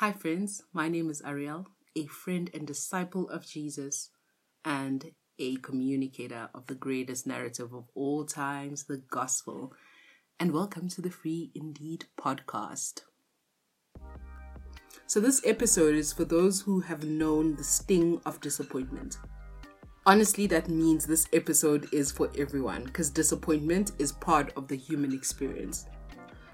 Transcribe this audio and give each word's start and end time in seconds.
Hi, 0.00 0.12
friends. 0.12 0.62
My 0.72 0.88
name 0.88 1.10
is 1.10 1.22
Ariel, 1.26 1.66
a 1.96 2.06
friend 2.06 2.48
and 2.54 2.64
disciple 2.64 3.28
of 3.30 3.44
Jesus, 3.44 4.10
and 4.64 5.10
a 5.40 5.56
communicator 5.56 6.50
of 6.54 6.68
the 6.68 6.76
greatest 6.76 7.26
narrative 7.26 7.74
of 7.74 7.86
all 7.96 8.24
times, 8.24 8.84
the 8.84 8.98
gospel. 9.10 9.72
And 10.38 10.52
welcome 10.52 10.88
to 10.90 11.02
the 11.02 11.10
Free 11.10 11.50
Indeed 11.52 12.04
podcast. 12.16 13.00
So, 15.08 15.18
this 15.18 15.42
episode 15.44 15.96
is 15.96 16.12
for 16.12 16.24
those 16.24 16.60
who 16.60 16.78
have 16.78 17.02
known 17.02 17.56
the 17.56 17.64
sting 17.64 18.20
of 18.24 18.40
disappointment. 18.40 19.18
Honestly, 20.06 20.46
that 20.46 20.68
means 20.68 21.06
this 21.06 21.26
episode 21.32 21.88
is 21.92 22.12
for 22.12 22.30
everyone 22.38 22.84
because 22.84 23.10
disappointment 23.10 23.90
is 23.98 24.12
part 24.12 24.52
of 24.56 24.68
the 24.68 24.76
human 24.76 25.12
experience. 25.12 25.86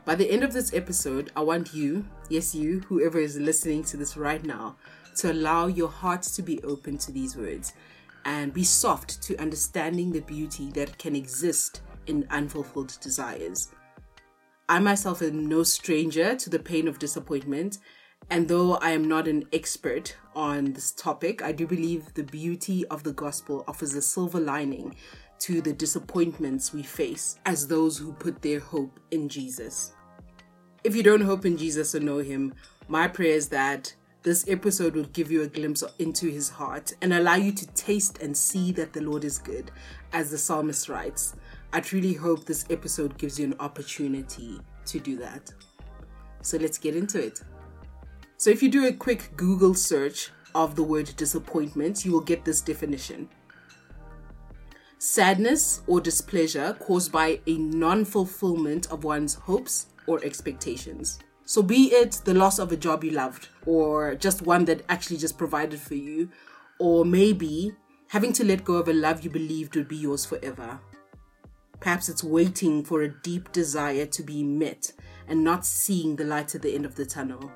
By 0.05 0.14
the 0.14 0.30
end 0.30 0.45
of 0.45 0.52
this 0.52 0.75
episode, 0.75 1.32
I 1.34 1.41
want 1.41 1.73
you, 1.73 2.05
yes, 2.29 2.55
you, 2.55 2.80
whoever 2.80 3.18
is 3.18 3.39
listening 3.39 3.84
to 3.84 3.96
this 3.96 4.19
right 4.19 4.45
now, 4.45 4.77
to 5.16 5.33
allow 5.33 5.66
your 5.66 5.88
heart 5.88 6.23
to 6.23 6.42
be 6.42 6.62
open 6.62 6.98
to 6.98 7.12
these 7.12 7.37
words 7.37 7.73
and 8.27 8.52
be 8.52 8.65
soft 8.65 9.23
to 9.23 9.37
understanding 9.38 10.12
the 10.12 10.20
beauty 10.20 10.70
that 10.73 10.98
can 10.98 11.16
exist 11.16 11.80
in 12.06 12.27
unfulfilled 12.30 12.98
desires. 13.01 13.70
I 14.69 14.79
myself 14.79 15.23
am 15.23 15.46
no 15.46 15.62
stranger 15.62 16.37
to 16.37 16.51
the 16.51 16.59
pain 16.59 16.87
of 16.87 16.98
disappointment, 16.98 17.79
and 18.29 18.46
though 18.46 18.74
I 18.74 18.91
am 18.91 19.09
not 19.09 19.27
an 19.27 19.45
expert 19.55 20.16
on 20.34 20.74
this 20.74 20.91
topic, 20.91 21.43
I 21.43 21.52
do 21.52 21.66
believe 21.66 22.12
the 22.12 22.24
beauty 22.24 22.87
of 22.88 23.05
the 23.05 23.12
gospel 23.12 23.65
offers 23.66 23.95
a 23.95 24.02
silver 24.02 24.41
lining 24.41 24.96
to 25.45 25.61
the 25.61 25.75
disappointments 25.75 26.73
we 26.73 26.83
face 26.83 27.39
as 27.45 27.69
those 27.69 27.98
who 27.98 28.15
put 28.15 28.41
their 28.41 28.59
hope 28.59 28.98
in 29.11 29.29
Jesus. 29.29 29.93
If 30.85 30.97
you 30.97 31.02
don't 31.02 31.21
hope 31.21 31.45
in 31.45 31.59
Jesus 31.59 31.95
or 31.95 32.01
know 32.01 32.16
Him, 32.16 32.55
my 32.89 33.09
prayer 33.09 33.35
is 33.35 33.51
that 33.51 33.95
this 34.23 34.49
episode 34.49 34.95
will 34.95 35.05
give 35.05 35.30
you 35.30 35.43
a 35.43 35.47
glimpse 35.47 35.85
into 35.99 36.29
His 36.29 36.49
heart 36.49 36.95
and 37.02 37.13
allow 37.13 37.35
you 37.35 37.52
to 37.52 37.66
taste 37.74 38.23
and 38.23 38.35
see 38.35 38.73
that 38.73 38.95
the 38.95 39.02
Lord 39.02 39.23
is 39.23 39.37
good, 39.37 39.71
as 40.15 40.30
the 40.30 40.38
psalmist 40.38 40.88
writes. 40.88 41.35
I 41.74 41.80
truly 41.83 42.15
hope 42.15 42.46
this 42.46 42.65
episode 42.71 43.18
gives 43.18 43.38
you 43.38 43.45
an 43.45 43.57
opportunity 43.61 44.59
to 44.87 44.99
do 44.99 45.18
that. 45.18 45.52
So 46.40 46.57
let's 46.57 46.79
get 46.79 46.96
into 46.96 47.23
it. 47.23 47.43
So, 48.38 48.49
if 48.49 48.63
you 48.63 48.71
do 48.71 48.87
a 48.87 48.93
quick 48.95 49.37
Google 49.37 49.74
search 49.74 50.30
of 50.55 50.74
the 50.74 50.83
word 50.83 51.15
disappointment, 51.18 52.02
you 52.02 52.13
will 52.13 52.23
get 52.23 52.46
this 52.46 52.63
definition 52.63 53.29
sadness 55.05 55.83
or 55.87 56.01
displeasure 56.01 56.74
caused 56.80 57.13
by 57.13 57.38
a 57.47 57.59
non 57.59 58.05
fulfillment 58.07 58.91
of 58.91 59.05
one's 59.05 59.35
hopes 59.35 59.87
or 60.07 60.24
expectations. 60.24 61.19
So, 61.45 61.63
be 61.63 61.93
it 61.93 62.23
the 62.24 62.33
loss 62.33 62.59
of 62.59 62.73
a 62.73 62.77
job 62.77 63.05
you 63.05 63.11
loved, 63.11 63.49
or 63.66 64.15
just 64.15 64.43
one 64.43 64.65
that 64.65 64.83
actually 64.88 65.19
just 65.19 65.37
provided 65.37 65.78
for 65.78 65.94
you, 65.94 66.31
or 66.78 67.05
maybe 67.05 67.72
having 68.09 68.33
to 68.33 68.44
let 68.44 68.65
go 68.65 68.77
of 68.77 68.88
a 68.88 68.94
love 68.94 69.22
you 69.22 69.31
believed 69.31 69.77
would 69.77 69.88
be 69.88 69.97
yours 69.97 70.25
forever. 70.25 70.81
Perhaps 71.81 72.09
it's 72.09 72.25
waiting 72.25 72.83
for 72.83 73.03
a 73.03 73.09
deep 73.22 73.53
desire 73.53 74.06
to 74.06 74.22
be 74.22 74.43
met 74.43 74.91
and 75.28 75.44
not 75.44 75.66
seeing 75.66 76.16
the 76.16 76.25
light 76.25 76.55
at 76.55 76.62
the 76.62 76.75
end 76.75 76.87
of 76.87 76.94
the 76.94 77.05
tunnel. 77.05 77.53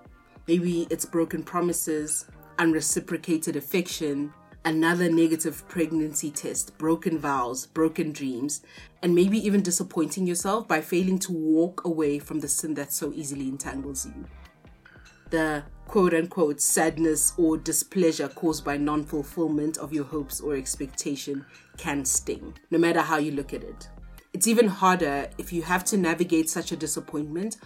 Maybe 0.46 0.86
it's 0.90 1.06
broken 1.06 1.42
promises, 1.42 2.26
unreciprocated 2.58 3.56
affection, 3.56 4.34
another 4.68 5.10
negative 5.10 5.66
pregnancy 5.66 6.30
test, 6.30 6.76
broken 6.76 7.18
vows, 7.18 7.66
broken 7.68 8.12
dreams, 8.12 8.60
and 9.02 9.14
maybe 9.14 9.38
even 9.38 9.62
disappointing 9.62 10.26
yourself 10.26 10.68
by 10.68 10.78
failing 10.78 11.18
to 11.18 11.32
walk 11.32 11.82
away 11.86 12.18
from 12.18 12.40
the 12.40 12.48
sin 12.48 12.74
that 12.74 12.92
so 12.92 13.10
easily 13.14 13.48
entangles 13.48 14.04
you. 14.04 14.26
The 15.30 15.64
quote 15.86 16.12
unquote 16.12 16.60
sadness 16.60 17.32
or 17.38 17.56
displeasure 17.56 18.28
caused 18.28 18.62
by 18.62 18.76
non 18.76 19.04
fulfillment 19.04 19.78
of 19.78 19.94
your 19.94 20.04
hopes 20.04 20.38
or 20.38 20.54
expectation 20.54 21.46
can 21.78 22.04
sting, 22.04 22.52
no 22.70 22.76
matter 22.76 23.00
how 23.00 23.16
you 23.16 23.32
look 23.32 23.54
at 23.54 23.62
it. 23.62 23.88
It's 24.34 24.46
even 24.46 24.68
harder 24.68 25.30
if 25.38 25.50
you 25.50 25.62
have 25.62 25.82
to 25.86 25.96
navigate 25.96 26.50
such 26.50 26.72
a 26.72 26.76
disappointment 26.76 27.56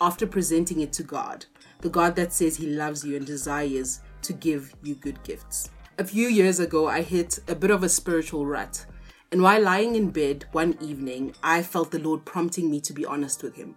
after 0.00 0.28
presenting 0.28 0.80
it 0.80 0.92
to 0.92 1.02
God, 1.02 1.44
the 1.80 1.90
God 1.90 2.14
that 2.14 2.32
says 2.32 2.56
He 2.56 2.66
loves 2.66 3.04
you 3.04 3.16
and 3.16 3.26
desires 3.26 3.98
to 4.22 4.32
give 4.32 4.72
you 4.84 4.94
good 4.94 5.20
gifts. 5.24 5.68
A 5.98 6.04
few 6.04 6.26
years 6.26 6.58
ago, 6.58 6.88
I 6.88 7.02
hit 7.02 7.38
a 7.46 7.54
bit 7.54 7.70
of 7.70 7.82
a 7.82 7.88
spiritual 7.88 8.46
rut. 8.46 8.86
And 9.30 9.42
while 9.42 9.60
lying 9.60 9.94
in 9.94 10.08
bed 10.08 10.46
one 10.50 10.78
evening, 10.80 11.34
I 11.42 11.62
felt 11.62 11.90
the 11.90 11.98
Lord 11.98 12.24
prompting 12.24 12.70
me 12.70 12.80
to 12.80 12.94
be 12.94 13.04
honest 13.04 13.42
with 13.42 13.56
Him. 13.56 13.76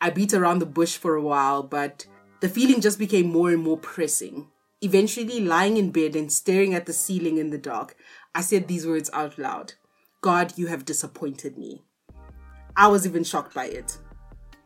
I 0.00 0.10
beat 0.10 0.34
around 0.34 0.58
the 0.58 0.66
bush 0.66 0.96
for 0.96 1.14
a 1.14 1.22
while, 1.22 1.62
but 1.62 2.06
the 2.40 2.48
feeling 2.48 2.80
just 2.80 2.98
became 2.98 3.30
more 3.30 3.50
and 3.50 3.62
more 3.62 3.78
pressing. 3.78 4.48
Eventually, 4.80 5.40
lying 5.40 5.76
in 5.76 5.92
bed 5.92 6.16
and 6.16 6.30
staring 6.30 6.74
at 6.74 6.86
the 6.86 6.92
ceiling 6.92 7.38
in 7.38 7.50
the 7.50 7.58
dark, 7.58 7.94
I 8.34 8.40
said 8.40 8.66
these 8.66 8.86
words 8.86 9.08
out 9.12 9.38
loud 9.38 9.74
God, 10.22 10.54
you 10.58 10.66
have 10.66 10.84
disappointed 10.84 11.56
me. 11.56 11.84
I 12.76 12.88
was 12.88 13.06
even 13.06 13.22
shocked 13.22 13.54
by 13.54 13.66
it. 13.66 13.98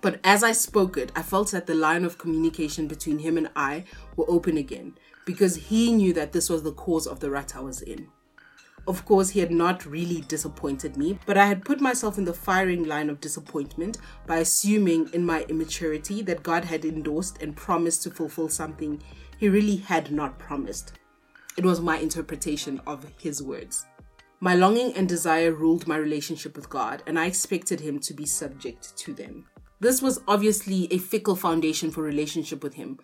But 0.01 0.21
as 0.25 0.43
I 0.43 0.53
spoke 0.53 0.97
it, 0.97 1.13
I 1.15 1.23
felt 1.23 1.51
that 1.51 1.67
the 1.67 1.75
line 1.75 2.05
of 2.07 2.17
communication 2.17 2.89
between 2.89 3.19
him 3.19 3.37
and 3.37 3.51
I 3.55 3.85
were 4.17 4.25
open 4.29 4.57
again 4.57 4.95
because 5.29 5.57
he 5.57 5.93
knew 5.93 6.15
that 6.15 6.33
this 6.33 6.49
was 6.49 6.63
the 6.63 6.73
cause 6.73 7.07
of 7.07 7.21
the 7.21 7.31
rut 7.31 7.55
I 7.55 7.61
was 7.61 7.83
in. 7.83 8.09
Of 8.87 9.05
course, 9.05 9.29
he 9.29 9.41
had 9.41 9.51
not 9.51 9.85
really 9.85 10.23
disappointed 10.23 10.97
me, 10.97 11.19
but 11.27 11.37
I 11.37 11.45
had 11.45 11.67
put 11.67 11.83
myself 11.83 12.17
in 12.17 12.25
the 12.25 12.33
firing 12.33 12.85
line 12.85 13.11
of 13.11 13.21
disappointment 13.21 13.99
by 14.27 14.39
assuming 14.39 15.11
in 15.13 15.27
my 15.27 15.43
immaturity 15.51 16.23
that 16.23 16.43
God 16.43 16.65
had 16.65 16.87
endorsed 16.87 17.43
and 17.43 17.55
promised 17.55 18.03
to 18.05 18.11
fulfill 18.11 18.49
something 18.49 19.03
he 19.37 19.51
really 19.51 19.77
had 19.77 20.11
not 20.11 20.39
promised. 20.39 20.95
It 21.59 21.65
was 21.67 21.79
my 21.79 21.99
interpretation 21.99 22.81
of 22.87 23.05
his 23.21 23.43
words. 23.43 23.85
My 24.41 24.55
longing 24.55 24.95
and 24.95 25.07
desire 25.07 25.53
ruled 25.53 25.87
my 25.87 25.99
relationship 25.99 26.57
with 26.57 26.71
God, 26.71 27.03
and 27.07 27.19
I 27.19 27.27
expected 27.27 27.81
him 27.81 27.99
to 27.99 28.15
be 28.15 28.25
subject 28.25 28.97
to 28.97 29.13
them. 29.13 29.45
This 29.81 30.01
was 30.01 30.23
obviously 30.27 30.91
a 30.91 30.99
fickle 30.99 31.37
foundation 31.37 31.91
for 31.91 32.03
relationship 32.03 32.65
with 32.65 32.75
him, 32.75 32.99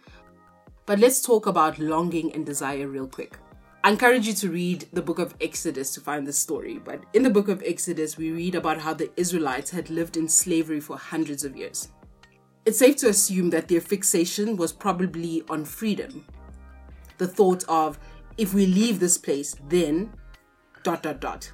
but 0.86 0.98
let's 0.98 1.22
talk 1.22 1.46
about 1.46 1.78
longing 1.78 2.32
and 2.32 2.44
desire 2.44 2.88
real 2.88 3.06
quick. 3.06 3.38
I 3.82 3.90
encourage 3.90 4.26
you 4.26 4.32
to 4.34 4.50
read 4.50 4.86
the 4.94 5.02
book 5.02 5.18
of 5.18 5.34
Exodus 5.40 5.92
to 5.92 6.00
find 6.00 6.26
this 6.26 6.38
story. 6.38 6.78
But 6.82 7.04
in 7.12 7.22
the 7.22 7.28
book 7.28 7.48
of 7.48 7.62
Exodus, 7.66 8.16
we 8.16 8.30
read 8.30 8.54
about 8.54 8.80
how 8.80 8.94
the 8.94 9.10
Israelites 9.18 9.70
had 9.70 9.90
lived 9.90 10.16
in 10.16 10.26
slavery 10.26 10.80
for 10.80 10.96
hundreds 10.96 11.44
of 11.44 11.54
years. 11.54 11.88
It's 12.64 12.78
safe 12.78 12.96
to 12.96 13.08
assume 13.08 13.50
that 13.50 13.68
their 13.68 13.82
fixation 13.82 14.56
was 14.56 14.72
probably 14.72 15.42
on 15.50 15.66
freedom. 15.66 16.24
The 17.18 17.28
thought 17.28 17.62
of, 17.68 17.98
if 18.38 18.54
we 18.54 18.66
leave 18.66 19.00
this 19.00 19.18
place, 19.18 19.54
then 19.68 20.14
dot 20.82 21.02
dot 21.02 21.20
dot. 21.20 21.52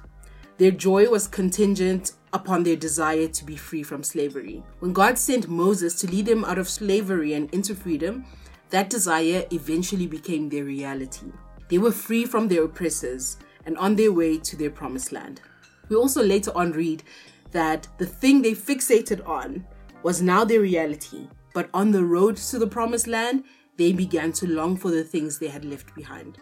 Their 0.57 0.71
joy 0.71 1.09
was 1.09 1.27
contingent 1.27 2.13
upon 2.31 2.63
their 2.63 2.77
desire 2.77 3.27
to 3.27 3.43
be 3.43 3.57
free 3.57 3.83
from 3.83 4.03
slavery. 4.03 4.63
When 4.79 4.93
God 4.93 5.17
sent 5.17 5.49
Moses 5.49 5.95
to 5.95 6.07
lead 6.07 6.27
them 6.27 6.45
out 6.45 6.57
of 6.57 6.69
slavery 6.69 7.33
and 7.33 7.53
into 7.53 7.75
freedom, 7.75 8.25
that 8.71 8.89
desire 8.89 9.45
eventually 9.51 10.07
became 10.07 10.49
their 10.49 10.63
reality. 10.63 11.31
They 11.69 11.77
were 11.77 11.91
free 11.91 12.25
from 12.25 12.47
their 12.47 12.63
oppressors 12.63 13.37
and 13.65 13.77
on 13.77 13.95
their 13.95 14.11
way 14.11 14.37
to 14.39 14.55
their 14.55 14.71
promised 14.71 15.11
land. 15.11 15.41
We 15.89 15.95
also 15.95 16.23
later 16.23 16.51
on 16.55 16.71
read 16.71 17.03
that 17.51 17.87
the 17.97 18.05
thing 18.05 18.41
they 18.41 18.51
fixated 18.51 19.27
on 19.27 19.65
was 20.03 20.21
now 20.21 20.43
their 20.43 20.61
reality, 20.61 21.27
but 21.53 21.69
on 21.73 21.91
the 21.91 22.03
road 22.03 22.37
to 22.37 22.59
the 22.59 22.67
promised 22.67 23.07
land, 23.07 23.43
they 23.77 23.93
began 23.93 24.31
to 24.33 24.47
long 24.47 24.77
for 24.77 24.89
the 24.89 25.03
things 25.03 25.37
they 25.37 25.47
had 25.47 25.65
left 25.65 25.93
behind. 25.95 26.37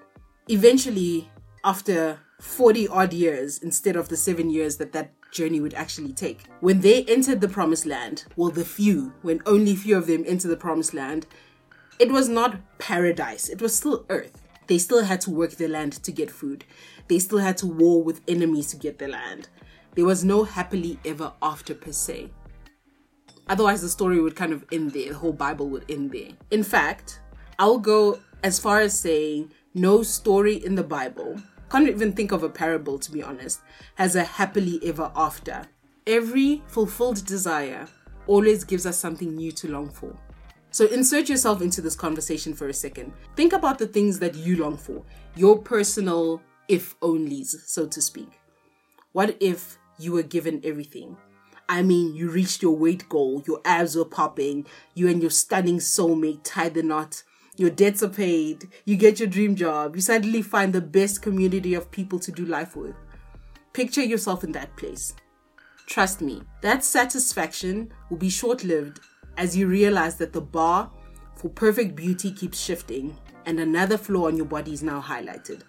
Eventually, 0.48 1.30
after 1.64 2.20
40 2.40 2.88
odd 2.88 3.14
years 3.14 3.58
instead 3.60 3.96
of 3.96 4.10
the 4.10 4.18
seven 4.18 4.50
years 4.50 4.78
that 4.78 4.94
that 4.94 5.12
journey 5.32 5.60
would 5.60 5.74
actually 5.74 6.14
take, 6.14 6.46
when 6.62 6.82
they 6.82 7.04
entered 7.06 7.42
the 7.42 7.48
promised 7.48 7.86
land, 7.86 8.26
well, 8.36 8.50
the 8.50 8.66
few, 8.66 9.14
when 9.22 9.42
only 9.46 9.76
few 9.76 9.98
of 9.98 10.08
them 10.08 10.24
entered 10.26 10.50
the 10.50 10.58
promised 10.58 10.94
land, 10.94 11.28
it 12.00 12.12
was 12.12 12.30
not 12.30 12.60
paradise, 12.80 13.50
it 13.50 13.62
was 13.62 13.76
still 13.76 14.06
earth. 14.10 14.42
They 14.68 14.78
still 14.78 15.04
had 15.04 15.20
to 15.22 15.32
work 15.32 15.52
the 15.52 15.68
land 15.68 15.94
to 16.04 16.12
get 16.12 16.32
food. 16.32 16.64
They 17.08 17.20
still 17.20 17.40
had 17.40 17.58
to 17.58 17.68
war 17.68 18.02
with 18.04 18.22
enemies 18.28 18.68
to 18.68 18.78
get 18.78 19.00
the 19.00 19.08
land. 19.08 19.50
There 19.96 20.06
was 20.06 20.24
no 20.24 20.44
happily 20.44 21.00
ever 21.04 21.34
after 21.42 21.74
per 21.74 21.92
se. 21.92 22.32
Otherwise, 23.48 23.82
the 23.82 23.90
story 23.90 24.22
would 24.22 24.36
kind 24.36 24.54
of 24.54 24.64
end 24.72 24.92
there. 24.92 25.10
The 25.10 25.18
whole 25.18 25.34
Bible 25.34 25.68
would 25.70 25.86
end 25.90 26.12
there. 26.12 26.30
In 26.52 26.64
fact, 26.64 27.20
I'll 27.58 27.80
go 27.80 28.20
as 28.44 28.60
far 28.60 28.80
as 28.80 28.98
saying 28.98 29.52
no 29.74 30.04
story 30.04 30.64
in 30.64 30.76
the 30.76 30.84
Bible, 30.84 31.42
can't 31.70 31.90
even 31.90 32.14
think 32.14 32.32
of 32.32 32.44
a 32.44 32.50
parable 32.50 32.98
to 33.00 33.12
be 33.12 33.22
honest, 33.22 33.62
has 33.96 34.16
a 34.16 34.24
happily 34.24 34.80
ever 34.84 35.12
after. 35.16 35.64
Every 36.08 36.64
fulfilled 36.68 37.26
desire 37.26 37.88
always 38.28 38.64
gives 38.64 38.86
us 38.86 38.98
something 38.98 39.36
new 39.36 39.52
to 39.54 39.72
long 39.72 39.90
for. 39.90 40.16
So 40.72 40.86
insert 40.88 41.30
yourself 41.30 41.62
into 41.62 41.82
this 41.82 41.96
conversation 41.96 42.54
for 42.54 42.68
a 42.68 42.74
second. 42.74 43.14
Think 43.36 43.54
about 43.54 43.80
the 43.80 43.88
things 43.88 44.20
that 44.20 44.36
you 44.36 44.58
long 44.58 44.78
for, 44.78 45.04
your 45.36 45.58
personal 45.58 46.42
if 46.68 47.00
onlys, 47.00 47.56
so 47.66 47.88
to 47.88 48.02
speak. 48.02 48.30
What 49.12 49.36
if 49.40 49.80
you 49.98 50.12
were 50.12 50.24
given 50.24 50.62
everything? 50.64 51.18
I 51.68 51.82
mean, 51.82 52.16
you 52.16 52.30
reached 52.30 52.62
your 52.62 52.76
weight 52.76 53.10
goal, 53.10 53.44
your 53.48 53.62
abs 53.66 53.96
were 53.96 54.06
popping, 54.06 54.66
you 54.94 55.08
and 55.08 55.22
your 55.22 55.32
stunning 55.32 55.78
soulmate 55.78 56.42
tied 56.44 56.74
the 56.76 56.84
knot, 56.84 57.24
your 57.58 57.70
debts 57.70 58.02
are 58.02 58.10
paid, 58.10 58.70
you 58.86 58.96
get 58.96 59.20
your 59.20 59.28
dream 59.28 59.56
job, 59.56 59.96
you 59.96 60.02
suddenly 60.02 60.42
find 60.42 60.74
the 60.74 60.82
best 60.82 61.22
community 61.22 61.74
of 61.74 61.92
people 61.92 62.20
to 62.20 62.32
do 62.32 62.46
life 62.46 62.76
with. 62.76 62.96
Picture 63.74 64.04
yourself 64.04 64.44
in 64.44 64.52
that 64.54 64.76
place. 64.78 65.14
Trust 65.86 66.22
me, 66.22 66.44
that 66.62 66.84
satisfaction 66.84 67.92
will 68.10 68.18
be 68.18 68.30
short 68.30 68.64
lived 68.64 69.00
as 69.38 69.56
you 69.56 69.68
realize 69.68 70.16
that 70.18 70.34
the 70.34 70.42
bar 70.42 70.92
for 71.36 71.50
perfect 71.50 71.96
beauty 71.96 72.32
keeps 72.32 72.60
shifting 72.60 73.18
and 73.46 73.60
another 73.60 73.98
flaw 73.98 74.28
on 74.28 74.36
your 74.36 74.46
body 74.46 74.74
is 74.74 74.84
now 74.84 75.02
highlighted. 75.02 75.62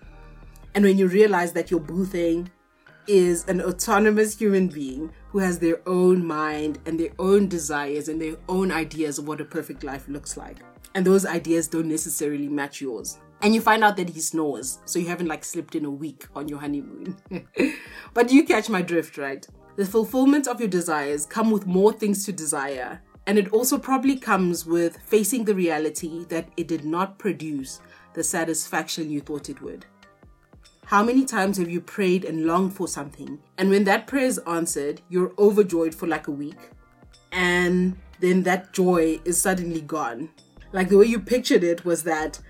And 0.74 0.84
when 0.84 0.98
you 0.98 1.06
realize 1.06 1.52
that 1.52 1.70
your 1.70 1.80
boo 1.80 2.04
thing 2.04 2.50
is 3.06 3.44
an 3.48 3.60
autonomous 3.60 4.38
human 4.38 4.68
being 4.68 5.12
who 5.30 5.38
has 5.38 5.58
their 5.58 5.80
own 5.88 6.24
mind 6.24 6.78
and 6.86 6.98
their 6.98 7.10
own 7.18 7.48
desires 7.48 8.08
and 8.08 8.20
their 8.20 8.36
own 8.48 8.70
ideas 8.70 9.18
of 9.18 9.26
what 9.26 9.40
a 9.40 9.44
perfect 9.44 9.82
life 9.82 10.08
looks 10.08 10.36
like. 10.36 10.58
And 10.94 11.06
those 11.06 11.26
ideas 11.26 11.68
don't 11.68 11.88
necessarily 11.88 12.48
match 12.48 12.80
yours. 12.80 13.18
And 13.42 13.54
you 13.54 13.60
find 13.60 13.82
out 13.82 13.96
that 13.96 14.10
he 14.10 14.20
snores, 14.20 14.80
so 14.84 14.98
you 14.98 15.08
haven't 15.08 15.28
like 15.28 15.44
slept 15.44 15.74
in 15.74 15.84
a 15.84 15.90
week 15.90 16.26
on 16.34 16.48
your 16.48 16.58
honeymoon. 16.58 17.16
but 18.14 18.30
you 18.30 18.44
catch 18.44 18.68
my 18.68 18.82
drift, 18.82 19.16
right? 19.16 19.46
The 19.76 19.86
fulfillment 19.86 20.46
of 20.46 20.60
your 20.60 20.68
desires 20.68 21.24
come 21.24 21.50
with 21.50 21.66
more 21.66 21.92
things 21.92 22.26
to 22.26 22.32
desire 22.32 23.00
and 23.26 23.38
it 23.38 23.52
also 23.52 23.78
probably 23.78 24.16
comes 24.16 24.66
with 24.66 24.98
facing 24.98 25.44
the 25.44 25.54
reality 25.54 26.24
that 26.28 26.48
it 26.56 26.68
did 26.68 26.84
not 26.84 27.18
produce 27.18 27.80
the 28.14 28.24
satisfaction 28.24 29.10
you 29.10 29.20
thought 29.20 29.48
it 29.48 29.62
would. 29.62 29.86
How 30.86 31.04
many 31.04 31.24
times 31.24 31.56
have 31.58 31.70
you 31.70 31.80
prayed 31.80 32.24
and 32.24 32.46
longed 32.46 32.74
for 32.74 32.88
something, 32.88 33.38
and 33.56 33.70
when 33.70 33.84
that 33.84 34.08
prayer 34.08 34.26
is 34.26 34.38
answered, 34.38 35.00
you're 35.08 35.32
overjoyed 35.38 35.94
for 35.94 36.08
like 36.08 36.26
a 36.26 36.32
week, 36.32 36.58
and 37.30 37.96
then 38.18 38.42
that 38.42 38.72
joy 38.72 39.20
is 39.24 39.40
suddenly 39.40 39.82
gone? 39.82 40.30
Like 40.72 40.88
the 40.88 40.98
way 40.98 41.06
you 41.06 41.20
pictured 41.20 41.62
it 41.62 41.84
was 41.84 42.02
that 42.04 42.40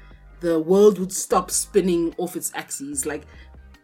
the 0.40 0.58
world 0.58 0.98
would 0.98 1.12
stop 1.12 1.50
spinning 1.50 2.14
off 2.16 2.34
its 2.36 2.50
axes. 2.54 3.04
Like 3.04 3.26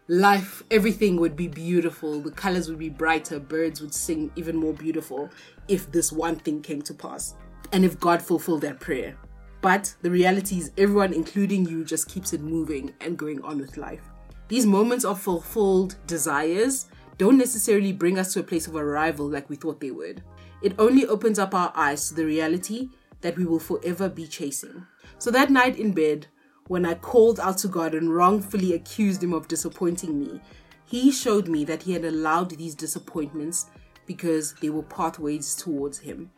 life, 0.08 0.62
everything 0.70 1.16
would 1.16 1.36
be 1.36 1.48
beautiful, 1.48 2.20
the 2.20 2.30
colors 2.30 2.68
would 2.68 2.78
be 2.78 2.88
brighter, 2.88 3.40
birds 3.40 3.80
would 3.80 3.94
sing 3.94 4.30
even 4.36 4.56
more 4.56 4.72
beautiful 4.72 5.28
if 5.68 5.90
this 5.90 6.12
one 6.12 6.36
thing 6.36 6.62
came 6.62 6.82
to 6.82 6.94
pass 6.94 7.34
and 7.72 7.84
if 7.84 7.98
God 7.98 8.22
fulfilled 8.22 8.60
that 8.62 8.80
prayer. 8.80 9.16
But 9.62 9.94
the 10.02 10.10
reality 10.10 10.58
is, 10.58 10.70
everyone, 10.78 11.12
including 11.12 11.66
you, 11.66 11.84
just 11.84 12.08
keeps 12.08 12.32
it 12.32 12.40
moving 12.40 12.94
and 13.00 13.18
going 13.18 13.42
on 13.42 13.58
with 13.58 13.76
life. 13.76 14.02
These 14.48 14.66
moments 14.66 15.04
of 15.04 15.20
fulfilled 15.20 15.96
desires 16.06 16.86
don't 17.18 17.38
necessarily 17.38 17.92
bring 17.92 18.18
us 18.18 18.32
to 18.34 18.40
a 18.40 18.44
place 18.44 18.68
of 18.68 18.76
arrival 18.76 19.28
like 19.28 19.50
we 19.50 19.56
thought 19.56 19.80
they 19.80 19.90
would. 19.90 20.22
It 20.62 20.74
only 20.78 21.06
opens 21.06 21.38
up 21.38 21.54
our 21.54 21.72
eyes 21.74 22.08
to 22.08 22.14
the 22.14 22.24
reality 22.24 22.90
that 23.22 23.36
we 23.36 23.44
will 23.44 23.58
forever 23.58 24.08
be 24.08 24.26
chasing. 24.26 24.86
So 25.18 25.30
that 25.32 25.50
night 25.50 25.78
in 25.78 25.92
bed, 25.92 26.28
when 26.68 26.84
I 26.84 26.94
called 26.94 27.38
out 27.40 27.58
to 27.58 27.68
God 27.68 27.94
and 27.94 28.14
wrongfully 28.14 28.72
accused 28.74 29.22
Him 29.22 29.32
of 29.32 29.48
disappointing 29.48 30.18
me, 30.18 30.40
He 30.84 31.12
showed 31.12 31.48
me 31.48 31.64
that 31.64 31.82
He 31.82 31.92
had 31.92 32.04
allowed 32.04 32.50
these 32.50 32.74
disappointments 32.74 33.66
because 34.06 34.54
they 34.54 34.70
were 34.70 34.82
pathways 34.82 35.54
towards 35.54 35.98
Him. 35.98 36.30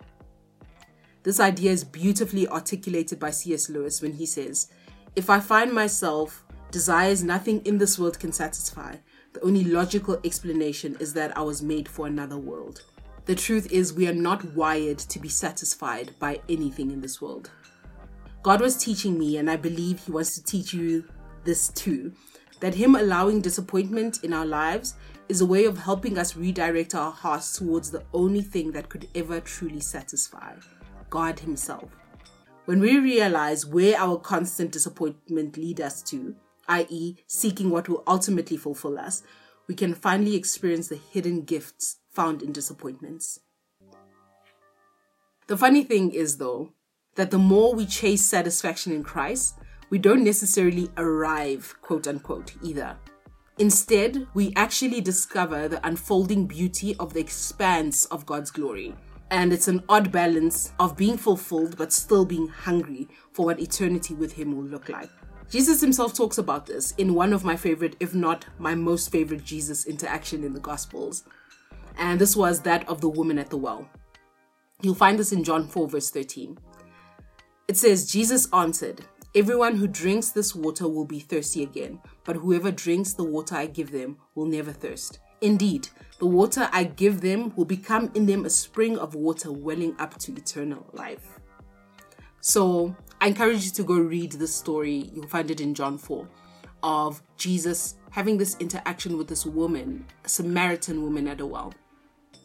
This 1.23 1.41
idea 1.41 1.73
is 1.73 1.85
beautifully 1.85 2.49
articulated 2.49 3.19
by 3.19 3.31
C.S. 3.31 3.69
Lewis 3.69 4.01
when 4.01 4.13
he 4.15 4.25
says, 4.25 4.69
If 5.17 5.29
I 5.29 5.41
find 5.41 5.73
myself 5.73 6.45
desires 6.71 7.25
nothing 7.25 7.61
in 7.67 7.79
this 7.79 7.99
world 7.99 8.19
can 8.19 8.33
satisfy, 8.33 8.97
the 9.33 9.43
only 9.43 9.65
logical 9.65 10.19
explanation 10.25 10.97
is 11.01 11.13
that 11.15 11.37
I 11.37 11.43
was 11.43 11.63
made 11.63 11.89
for 11.89 12.07
another 12.07 12.39
world. 12.39 12.83
The 13.27 13.35
truth 13.35 13.71
is, 13.71 13.93
we 13.93 14.09
are 14.09 14.15
not 14.15 14.55
wired 14.55 14.99
to 15.01 15.19
be 15.19 15.29
satisfied 15.29 16.15
by 16.19 16.41
anything 16.49 16.91
in 16.91 17.03
this 17.03 17.21
world. 17.21 17.51
God 18.43 18.61
was 18.61 18.77
teaching 18.77 19.19
me, 19.19 19.37
and 19.37 19.51
I 19.51 19.57
believe 19.57 20.01
He 20.01 20.13
wants 20.13 20.35
to 20.37 20.43
teach 20.43 20.73
you 20.73 21.05
this 21.45 21.69
too 21.69 22.13
that 22.61 22.75
Him 22.75 22.95
allowing 22.95 23.41
disappointment 23.41 24.25
in 24.25 24.33
our 24.33 24.47
lives 24.47 24.95
is 25.29 25.41
a 25.41 25.47
way 25.47 25.65
of 25.65 25.79
helping 25.79 26.19
us 26.19 26.37
redirect 26.37 26.95
our 26.95 27.13
hearts 27.13 27.57
towards 27.59 27.91
the 27.91 28.05
only 28.13 28.43
thing 28.43 28.73
that 28.73 28.89
could 28.89 29.09
ever 29.15 29.41
truly 29.41 29.81
satisfy 29.81 30.55
God 31.11 31.41
Himself. 31.41 31.91
When 32.65 32.81
we 32.81 32.99
realize 32.99 33.65
where 33.65 33.97
our 33.99 34.19
constant 34.19 34.73
disappointment 34.73 35.57
lead 35.57 35.81
us 35.81 36.03
to, 36.03 36.35
i.e., 36.69 37.17
seeking 37.27 37.71
what 37.71 37.89
will 37.89 38.03
ultimately 38.07 38.57
fulfill 38.57 38.99
us, 38.99 39.23
we 39.67 39.75
can 39.75 39.95
finally 39.95 40.35
experience 40.35 40.89
the 40.89 40.97
hidden 40.97 41.43
gifts 41.43 41.97
found 42.11 42.43
in 42.43 42.53
disappointments. 42.53 43.41
The 45.47 45.57
funny 45.57 45.83
thing 45.83 46.13
is, 46.13 46.37
though, 46.37 46.75
that 47.19 47.33
the 47.33 47.37
more 47.39 47.75
we 47.75 47.85
chase 47.85 48.25
satisfaction 48.25 48.93
in 48.93 49.03
Christ, 49.03 49.59
we 49.91 49.99
don't 49.99 50.23
necessarily 50.23 50.89
arrive, 50.97 51.75
quote 51.83 52.07
unquote, 52.07 52.53
either. 52.63 52.97
Instead, 53.59 54.29
we 54.35 54.53
actually 54.55 55.01
discover 55.01 55.67
the 55.67 55.85
unfolding 55.85 56.47
beauty 56.47 56.95
of 57.01 57.13
the 57.13 57.19
expanse 57.19 58.05
of 58.05 58.25
God's 58.25 58.53
glory. 58.53 58.95
And 59.33 59.53
it's 59.53 59.67
an 59.67 59.83
odd 59.89 60.13
balance 60.13 60.73
of 60.79 60.97
being 60.97 61.17
fulfilled 61.17 61.77
but 61.77 61.93
still 61.93 62.25
being 62.25 62.47
hungry 62.47 63.09
for 63.33 63.47
what 63.47 63.59
eternity 63.59 64.15
with 64.15 64.35
Him 64.35 64.57
will 64.57 64.65
look 64.65 64.89
like. 64.89 65.11
Jesus 65.51 65.81
himself 65.81 66.15
talks 66.15 66.39
about 66.39 66.67
this 66.67 66.93
in 66.99 67.15
one 67.15 67.33
of 67.33 67.43
my 67.43 67.57
favorite, 67.57 67.97
if 67.99 68.15
not 68.15 68.45
my 68.59 68.77
most 68.77 69.11
favorite, 69.11 69.43
Jesus 69.43 69.87
interaction 69.87 70.45
in 70.45 70.53
the 70.53 70.61
Gospels. 70.61 71.25
And 71.97 72.21
this 72.21 72.37
was 72.37 72.61
that 72.61 72.89
of 72.89 73.01
the 73.01 73.09
woman 73.09 73.41
at 73.41 73.51
the 73.51 73.57
well. 73.57 73.89
You'll 74.83 74.95
find 74.95 75.19
this 75.19 75.33
in 75.33 75.43
John 75.43 75.67
4, 75.67 75.89
verse 75.89 76.11
13. 76.11 76.59
It 77.69 77.77
says, 77.77 78.11
Jesus 78.11 78.49
answered, 78.55 79.03
Everyone 79.35 79.77
who 79.77 79.87
drinks 79.87 80.31
this 80.31 80.55
water 80.55 80.89
will 80.89 81.05
be 81.05 81.21
thirsty 81.21 81.63
again, 81.63 82.01
but 82.25 82.37
whoever 82.37 82.71
drinks 82.71 83.13
the 83.13 83.25
water 83.25 83.57
I 83.57 83.67
give 83.67 83.91
them 83.91 84.17
will 84.35 84.47
never 84.47 84.73
thirst. 84.73 85.19
Indeed, 85.43 85.91
the 86.19 86.27
water 86.27 86.71
I 86.73 86.85
give 86.85 87.21
them 87.21 87.53
will 87.57 87.67
become 87.67 88.11
in 88.15 88.25
them 88.25 88.47
a 88.47 88.51
spring 88.51 88.97
of 88.97 89.15
water 89.15 89.53
welling 89.53 89.95
up 89.99 90.19
to 90.21 90.33
eternal 90.33 90.89
life. 90.95 91.41
So 92.41 92.97
I 93.21 93.27
encourage 93.29 93.67
you 93.67 93.71
to 93.73 93.85
go 93.85 93.99
read 93.99 94.33
the 94.33 94.49
story. 94.49 95.11
You'll 95.13 95.29
find 95.29 95.51
it 95.51 95.61
in 95.61 95.75
John 95.75 95.99
4 95.99 96.27
of 96.83 97.23
Jesus 97.37 97.97
having 98.11 98.39
this 98.39 98.57
interaction 98.61 99.19
with 99.19 99.29
this 99.29 99.45
woman, 99.45 100.07
a 100.25 100.29
Samaritan 100.31 101.03
woman 101.03 101.29
at 101.29 101.43
a 101.43 101.47
well 101.47 101.75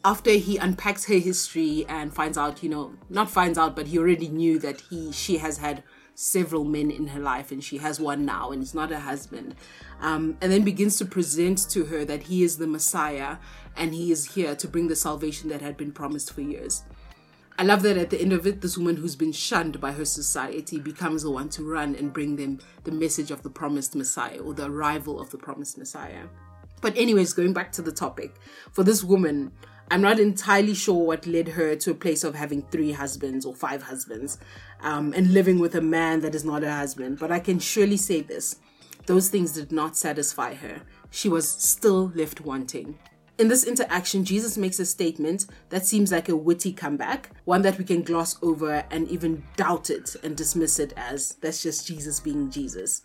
after 0.04 0.32
he 0.32 0.58
unpacks 0.58 1.06
her 1.06 1.18
history 1.18 1.86
and 1.88 2.12
finds 2.12 2.36
out, 2.36 2.62
you 2.62 2.68
know, 2.68 2.92
not 3.08 3.30
finds 3.30 3.58
out, 3.58 3.74
but 3.74 3.86
he 3.86 3.98
already 3.98 4.28
knew 4.28 4.58
that 4.58 4.82
he 4.82 5.10
she 5.12 5.38
has 5.38 5.58
had 5.58 5.82
several 6.14 6.64
men 6.64 6.90
in 6.90 7.08
her 7.08 7.18
life 7.18 7.50
and 7.50 7.64
she 7.64 7.78
has 7.78 7.98
one 7.98 8.24
now 8.24 8.50
and 8.50 8.62
it's 8.62 8.74
not 8.74 8.90
her 8.90 9.00
husband. 9.00 9.54
Um, 10.00 10.36
and 10.40 10.52
then 10.52 10.62
begins 10.62 10.98
to 10.98 11.04
present 11.04 11.58
to 11.70 11.86
her 11.86 12.04
that 12.04 12.24
he 12.24 12.44
is 12.44 12.58
the 12.58 12.66
Messiah 12.66 13.38
and 13.76 13.94
he 13.94 14.12
is 14.12 14.34
here 14.34 14.54
to 14.54 14.68
bring 14.68 14.88
the 14.88 14.96
salvation 14.96 15.48
that 15.48 15.62
had 15.62 15.76
been 15.76 15.90
promised 15.90 16.32
for 16.32 16.42
years. 16.42 16.84
I 17.56 17.62
love 17.62 17.82
that 17.82 17.96
at 17.96 18.10
the 18.10 18.20
end 18.20 18.32
of 18.32 18.46
it, 18.46 18.60
this 18.60 18.76
woman 18.76 18.96
who's 18.96 19.14
been 19.16 19.32
shunned 19.32 19.80
by 19.80 19.92
her 19.92 20.04
society 20.04 20.78
becomes 20.78 21.22
the 21.22 21.30
one 21.30 21.48
to 21.50 21.62
run 21.62 21.94
and 21.94 22.12
bring 22.12 22.36
them 22.36 22.58
the 22.82 22.90
message 22.90 23.30
of 23.30 23.42
the 23.42 23.50
promised 23.50 23.94
Messiah 23.94 24.38
or 24.38 24.54
the 24.54 24.66
arrival 24.66 25.20
of 25.20 25.30
the 25.30 25.38
promised 25.38 25.78
Messiah. 25.78 26.24
But, 26.80 26.96
anyways, 26.96 27.32
going 27.32 27.52
back 27.52 27.70
to 27.72 27.82
the 27.82 27.92
topic, 27.92 28.34
for 28.72 28.82
this 28.82 29.04
woman, 29.04 29.52
I'm 29.90 30.00
not 30.00 30.18
entirely 30.18 30.74
sure 30.74 31.04
what 31.06 31.26
led 31.26 31.48
her 31.48 31.76
to 31.76 31.90
a 31.90 31.94
place 31.94 32.24
of 32.24 32.34
having 32.34 32.62
three 32.62 32.92
husbands 32.92 33.44
or 33.44 33.54
five 33.54 33.82
husbands 33.82 34.38
um, 34.80 35.12
and 35.14 35.32
living 35.32 35.58
with 35.58 35.74
a 35.74 35.80
man 35.80 36.20
that 36.20 36.34
is 36.34 36.44
not 36.44 36.62
her 36.62 36.70
husband, 36.70 37.18
but 37.18 37.30
I 37.30 37.38
can 37.38 37.58
surely 37.58 37.96
say 37.96 38.20
this 38.20 38.56
those 39.06 39.28
things 39.28 39.52
did 39.52 39.70
not 39.70 39.96
satisfy 39.96 40.54
her. 40.54 40.80
She 41.10 41.28
was 41.28 41.48
still 41.48 42.10
left 42.14 42.40
wanting. 42.40 42.98
In 43.36 43.48
this 43.48 43.64
interaction, 43.64 44.24
Jesus 44.24 44.56
makes 44.56 44.78
a 44.78 44.86
statement 44.86 45.46
that 45.68 45.84
seems 45.84 46.12
like 46.12 46.28
a 46.28 46.36
witty 46.36 46.72
comeback, 46.72 47.30
one 47.44 47.62
that 47.62 47.76
we 47.76 47.84
can 47.84 48.02
gloss 48.02 48.38
over 48.42 48.84
and 48.92 49.08
even 49.08 49.42
doubt 49.56 49.90
it 49.90 50.14
and 50.22 50.36
dismiss 50.36 50.78
it 50.78 50.94
as 50.96 51.36
that's 51.40 51.62
just 51.62 51.86
Jesus 51.86 52.20
being 52.20 52.48
Jesus. 52.48 53.02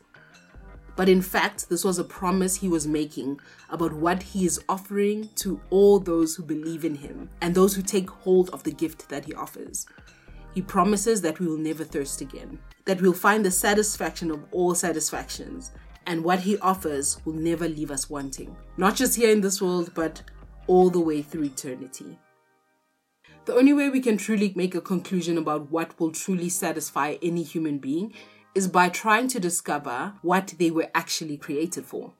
But 0.99 1.07
in 1.07 1.21
fact, 1.21 1.69
this 1.69 1.85
was 1.85 1.97
a 1.97 2.03
promise 2.03 2.57
he 2.57 2.67
was 2.67 2.85
making 2.85 3.39
about 3.69 3.93
what 3.93 4.21
he 4.21 4.45
is 4.45 4.59
offering 4.67 5.29
to 5.35 5.61
all 5.69 5.97
those 5.97 6.35
who 6.35 6.43
believe 6.43 6.83
in 6.83 6.95
him 6.95 7.29
and 7.39 7.55
those 7.55 7.73
who 7.73 7.81
take 7.81 8.09
hold 8.09 8.49
of 8.49 8.63
the 8.63 8.73
gift 8.73 9.07
that 9.07 9.23
he 9.23 9.33
offers. 9.33 9.85
He 10.53 10.61
promises 10.61 11.21
that 11.21 11.39
we 11.39 11.47
will 11.47 11.57
never 11.57 11.85
thirst 11.85 12.19
again, 12.19 12.59
that 12.83 13.01
we'll 13.01 13.13
find 13.13 13.45
the 13.45 13.49
satisfaction 13.49 14.29
of 14.29 14.43
all 14.51 14.75
satisfactions, 14.75 15.71
and 16.05 16.21
what 16.21 16.41
he 16.41 16.57
offers 16.57 17.21
will 17.23 17.31
never 17.31 17.69
leave 17.69 17.91
us 17.91 18.09
wanting, 18.09 18.53
not 18.75 18.97
just 18.97 19.15
here 19.15 19.31
in 19.31 19.39
this 19.39 19.61
world, 19.61 19.93
but 19.95 20.21
all 20.67 20.89
the 20.89 20.99
way 20.99 21.21
through 21.21 21.43
eternity. 21.43 22.19
The 23.45 23.55
only 23.55 23.71
way 23.71 23.89
we 23.89 24.01
can 24.01 24.17
truly 24.17 24.51
make 24.57 24.75
a 24.75 24.81
conclusion 24.81 25.37
about 25.37 25.71
what 25.71 25.97
will 25.97 26.11
truly 26.11 26.49
satisfy 26.49 27.15
any 27.21 27.43
human 27.43 27.77
being 27.77 28.13
is 28.55 28.67
by 28.67 28.89
trying 28.89 29.27
to 29.29 29.39
discover 29.39 30.13
what 30.21 30.53
they 30.57 30.71
were 30.71 30.89
actually 30.93 31.37
created 31.37 31.85
for. 31.85 32.13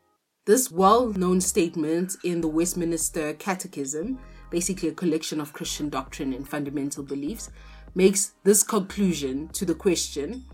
This 0.46 0.72
well 0.72 1.08
known 1.08 1.42
statement 1.42 2.16
in 2.24 2.42
the 2.42 2.48
Westminster 2.48 3.34
Catechism, 3.34 4.20
basically 4.50 4.90
a 4.90 4.94
collection 4.94 5.40
of 5.40 5.54
Christian 5.54 5.90
doctrine 5.90 6.34
and 6.34 6.48
fundamental 6.48 7.04
beliefs, 7.04 7.52
makes 7.96 8.34
this 8.44 8.64
conclusion 8.64 9.48
to 9.50 9.66
the 9.66 9.76
question 9.76 10.46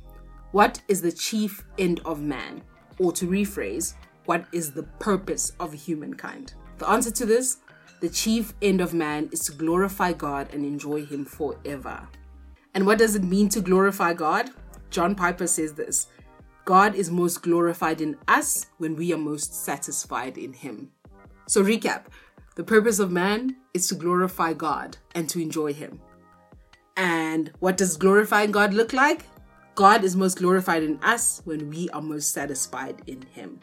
What 0.52 0.82
is 0.88 1.02
the 1.02 1.12
chief 1.12 1.64
end 1.78 2.02
of 2.06 2.22
man? 2.22 2.62
Or 2.98 3.12
to 3.14 3.28
rephrase, 3.28 3.94
what 4.26 4.46
is 4.52 4.72
the 4.72 4.84
purpose 4.84 5.52
of 5.60 5.74
humankind? 5.74 6.54
The 6.78 6.90
answer 6.90 7.12
to 7.12 7.26
this 7.26 7.58
the 8.02 8.10
chief 8.10 8.54
end 8.62 8.82
of 8.82 8.94
man 8.94 9.30
is 9.32 9.40
to 9.46 9.54
glorify 9.54 10.12
God 10.12 10.54
and 10.54 10.66
enjoy 10.66 11.06
Him 11.06 11.26
forever. 11.26 12.08
And 12.74 12.86
what 12.86 12.98
does 12.98 13.16
it 13.16 13.24
mean 13.24 13.48
to 13.50 13.62
glorify 13.62 14.14
God? 14.14 14.50
John 14.96 15.14
Piper 15.14 15.46
says 15.46 15.74
this 15.74 16.08
God 16.64 16.96
is 16.96 17.12
most 17.12 17.42
glorified 17.42 18.00
in 18.00 18.18
us 18.30 18.68
when 18.78 18.96
we 18.96 19.12
are 19.12 19.18
most 19.18 19.54
satisfied 19.54 20.38
in 20.38 20.54
Him. 20.54 20.90
So, 21.48 21.62
recap 21.62 22.06
the 22.56 22.64
purpose 22.64 23.00
of 23.00 23.12
man 23.12 23.58
is 23.74 23.90
to 23.90 23.96
glorify 23.96 24.54
God 24.54 24.96
and 25.14 25.28
to 25.28 25.42
enjoy 25.42 25.74
Him. 25.74 26.00
And 26.96 27.52
what 27.60 27.76
does 27.76 27.98
glorifying 27.98 28.52
God 28.52 28.74
look 28.74 28.94
like? 28.94 29.26
God 29.76 30.06
is 30.06 30.16
most 30.16 30.38
glorified 30.38 30.82
in 30.82 30.98
us 31.04 31.42
when 31.44 31.70
we 31.70 31.90
are 31.90 32.02
most 32.02 32.32
satisfied 32.32 33.02
in 33.06 33.22
Him. 33.34 33.60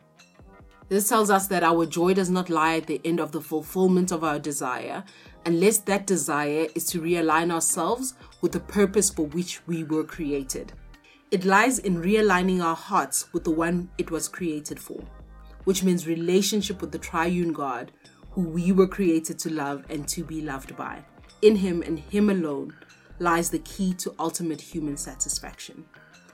This 0.91 1.09
tells 1.09 1.31
us 1.31 1.47
that 1.47 1.63
our 1.63 1.87
joy 1.87 2.13
does 2.13 2.29
not 2.29 2.51
lie 2.51 2.77
at 2.77 2.87
the 2.87 3.01
end 3.07 3.21
of 3.21 3.33
the 3.33 3.41
fulfillment 3.41 4.13
of 4.13 4.23
our 4.23 4.39
desire, 4.39 5.03
unless 5.47 5.79
that 5.79 6.07
desire 6.07 6.67
is 6.75 6.85
to 6.89 7.01
realign 7.01 7.51
ourselves 7.51 8.13
with 8.43 8.53
the 8.53 8.61
purpose 8.61 9.09
for 9.09 9.25
which 9.29 9.67
we 9.67 9.85
were 9.85 10.05
created. 10.05 10.75
It 11.33 11.47
lies 11.47 11.79
in 11.79 11.97
realigning 11.97 12.63
our 12.63 12.77
hearts 12.77 13.33
with 13.33 13.45
the 13.45 13.51
one 13.51 13.89
it 13.97 14.11
was 14.11 14.29
created 14.29 14.79
for, 14.79 15.03
which 15.65 15.83
means 15.83 16.07
relationship 16.07 16.83
with 16.83 16.93
the 16.93 16.99
triune 16.99 17.55
God 17.55 17.91
who 18.33 18.43
we 18.43 18.71
were 18.71 18.87
created 18.87 19.39
to 19.39 19.51
love 19.51 19.83
and 19.89 20.07
to 20.09 20.25
be 20.25 20.43
loved 20.43 20.77
by. 20.77 21.03
In 21.41 21.57
Him 21.57 21.81
and 21.87 21.99
Him 21.99 22.29
alone 22.29 22.75
lies 23.19 23.49
the 23.49 23.61
key 23.61 23.95
to 23.95 24.15
ultimate 24.19 24.61
human 24.61 24.99
satisfaction. 24.99 25.87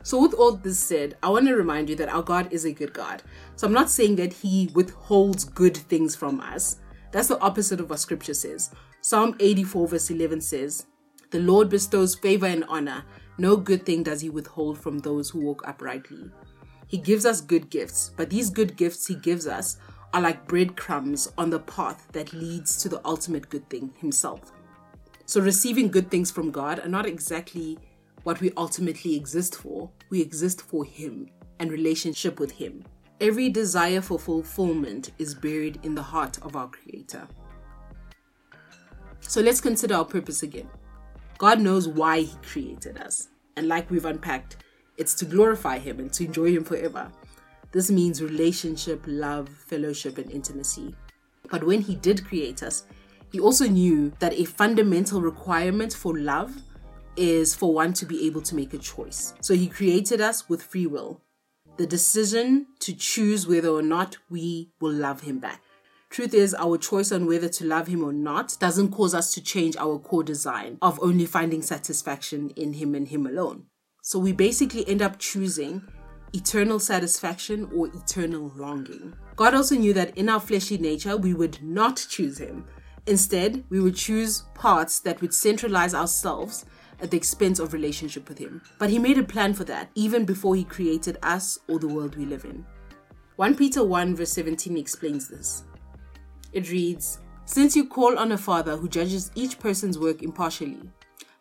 So, 0.03 0.21
with 0.21 0.35
all 0.35 0.53
this 0.53 0.81
said, 0.81 1.17
I 1.23 1.29
want 1.29 1.47
to 1.47 1.55
remind 1.55 1.89
you 1.89 1.95
that 1.95 2.09
our 2.09 2.23
God 2.25 2.53
is 2.53 2.65
a 2.65 2.73
good 2.73 2.93
God. 2.93 3.23
So, 3.55 3.69
I'm 3.69 3.73
not 3.73 3.91
saying 3.91 4.17
that 4.17 4.33
He 4.33 4.69
withholds 4.75 5.45
good 5.45 5.77
things 5.77 6.17
from 6.17 6.41
us. 6.41 6.79
That's 7.13 7.29
the 7.29 7.39
opposite 7.39 7.79
of 7.79 7.89
what 7.89 8.01
Scripture 8.01 8.35
says. 8.35 8.73
Psalm 9.01 9.37
84, 9.39 9.87
verse 9.87 10.11
11 10.11 10.41
says, 10.41 10.87
The 11.31 11.39
Lord 11.39 11.69
bestows 11.69 12.17
favor 12.17 12.47
and 12.47 12.65
honor. 12.69 13.05
No 13.39 13.57
good 13.57 13.87
thing 13.87 14.03
does 14.03 14.21
He 14.21 14.31
withhold 14.31 14.79
from 14.79 14.99
those 14.99 15.31
who 15.31 15.39
walk 15.41 15.63
uprightly. 15.67 16.31
He 16.89 16.99
gives 16.99 17.25
us 17.25 17.41
good 17.41 17.71
gifts, 17.71 18.11
but 18.17 18.31
these 18.31 18.51
good 18.51 18.77
gifts 18.77 19.07
He 19.07 19.15
gives 19.15 19.47
us 19.47 19.79
are 20.13 20.21
like 20.21 20.49
breadcrumbs 20.49 21.33
on 21.39 21.51
the 21.51 21.61
path 21.61 22.09
that 22.13 22.33
leads 22.33 22.83
to 22.83 22.89
the 22.89 23.01
ultimate 23.05 23.49
good 23.49 23.69
thing 23.71 23.93
Himself. 23.99 24.53
So, 25.27 25.41
receiving 25.41 25.89
good 25.89 26.11
things 26.11 26.31
from 26.31 26.51
God 26.51 26.81
are 26.81 26.89
not 26.89 27.07
exactly 27.07 27.79
what 28.25 28.41
we 28.41 28.51
ultimately 28.57 29.15
exist 29.15 29.55
for. 29.55 29.91
We 30.11 30.21
exist 30.21 30.63
for 30.63 30.85
Him 30.85 31.29
and 31.61 31.71
relationship 31.71 32.41
with 32.41 32.51
Him. 32.51 32.85
Every 33.21 33.51
desire 33.51 34.01
for 34.01 34.19
fulfillment 34.19 35.13
is 35.19 35.35
buried 35.35 35.81
in 35.83 35.95
the 35.95 36.03
heart 36.03 36.39
of 36.43 36.57
our 36.57 36.69
Creator. 36.69 37.29
So 39.21 39.41
let's 39.41 39.61
consider 39.61 39.97
our 39.97 40.05
purpose 40.05 40.43
again. 40.43 40.69
God 41.39 41.61
knows 41.61 41.89
why 41.89 42.21
He 42.21 42.37
created 42.43 42.99
us. 42.99 43.29
And 43.57 43.69
like 43.69 43.91
we've 43.91 44.05
unpacked, 44.05 44.57
it's 44.97 45.15
to 45.15 45.25
glorify 45.25 45.79
Him 45.79 46.01
and 46.01 46.13
to 46.13 46.25
enjoy 46.25 46.53
Him 46.53 46.65
forever. 46.65 47.11
This 47.73 47.91
means 47.91 48.23
relationship, 48.23 49.03
love, 49.07 49.49
fellowship, 49.49 50.19
and 50.19 50.31
intimacy. 50.31 50.95
But 51.51 51.65
when 51.65 51.81
He 51.81 51.95
did 51.95 52.27
create 52.27 52.63
us, 52.63 52.85
He 53.33 53.41
also 53.41 53.69
knew 53.69 54.13
that 54.19 54.35
a 54.35 54.45
fundamental 54.45 55.21
requirement 55.21 55.95
for 55.95 56.19
love 56.19 56.55
is 57.19 57.55
for 57.55 57.75
one 57.75 57.93
to 57.93 58.07
be 58.07 58.27
able 58.27 58.41
to 58.41 58.55
make 58.55 58.73
a 58.73 58.79
choice. 58.79 59.35
So 59.41 59.55
he 59.55 59.67
created 59.67 60.21
us 60.21 60.49
with 60.49 60.63
free 60.63 60.87
will, 60.87 61.21
the 61.77 61.87
decision 61.87 62.69
to 62.81 62.95
choose 62.95 63.47
whether 63.47 63.69
or 63.69 63.83
not 63.83 64.17
we 64.31 64.71
will 64.81 64.93
love 64.93 65.23
him 65.23 65.41
back. 65.41 65.61
Truth 66.11 66.35
is, 66.35 66.55
our 66.55 66.79
choice 66.79 67.13
on 67.13 67.27
whether 67.27 67.49
to 67.49 67.65
love 67.65 67.87
him 67.87 68.03
or 68.03 68.13
not 68.13 68.57
doesn't 68.59 68.93
cause 68.93 69.15
us 69.15 69.33
to 69.35 69.43
change 69.43 69.77
our 69.77 69.99
core 69.99 70.25
design 70.25 70.79
of 70.81 70.99
only 71.03 71.27
finding 71.27 71.63
satisfaction 71.63 72.51
in 72.57 72.75
him 72.75 72.95
and 72.95 73.09
him 73.09 73.27
alone. 73.27 73.67
So 74.03 74.19
we 74.19 74.33
basically 74.33 74.89
end 74.89 75.03
up 75.03 75.19
choosing 75.19 75.83
eternal 76.33 76.81
satisfaction 76.81 77.71
or 77.75 77.89
eternal 77.89 78.53
longing. 78.57 79.15
God 79.37 79.55
also 79.55 79.75
knew 79.75 79.93
that 79.95 80.17
in 80.17 80.29
our 80.29 80.41
fleshy 80.41 80.79
nature, 80.79 81.17
we 81.17 81.35
would 81.35 81.63
not 81.63 82.07
choose 82.09 82.39
him. 82.39 82.65
Instead, 83.07 83.65
we 83.71 83.81
would 83.81 83.97
choose 83.97 84.45
paths 84.55 85.01
that 85.01 85.21
would 85.21 85.35
centralize 85.35 85.95
ourselves 85.95 86.65
at 87.01 87.11
the 87.11 87.17
expense 87.17 87.59
of 87.59 87.73
relationship 87.73 88.29
with 88.29 88.39
Him. 88.39 88.61
But 88.79 88.91
He 88.91 88.99
made 88.99 89.19
a 89.19 89.23
plan 89.23 89.55
for 89.55 89.65
that 89.65 89.91
even 89.95 90.25
before 90.25 90.55
He 90.55 90.65
created 90.65 91.19
us 91.23 91.59
or 91.69 91.79
the 91.79 91.89
world 91.89 92.17
we 92.17 92.27
live 92.27 92.45
in. 92.45 92.67
1 93.37 93.55
Peter 93.55 93.85
1 93.85 94.17
verse 94.17 94.33
17 94.33 94.77
explains 94.77 95.29
this. 95.29 95.65
It 96.59 96.73
reads, 96.73 97.21
Since 97.45 97.77
you 97.77 97.87
call 97.87 98.19
on 98.19 98.33
a 98.33 98.37
Father 98.37 98.77
who 98.77 98.89
judges 98.89 99.31
each 99.37 99.61
person's 99.61 99.97
work 99.97 100.25
impartially, 100.25 100.91